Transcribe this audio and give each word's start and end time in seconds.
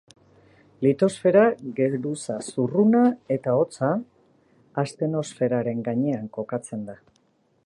Litosfera, 0.85 1.43
geruza 1.81 2.39
zurruna 2.53 3.03
eta 3.37 3.55
hotza, 3.61 3.93
astenosferaren 4.87 5.89
gainean 5.91 6.31
kokatzen 6.41 6.87
da. 6.93 7.03